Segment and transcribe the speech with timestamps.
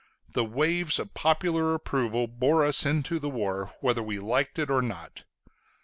[0.33, 4.81] The waves of popular approval bore us into the war, whether we liked it or
[4.81, 5.25] not.